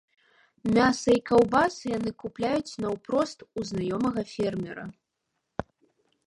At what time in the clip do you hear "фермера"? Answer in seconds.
4.33-4.83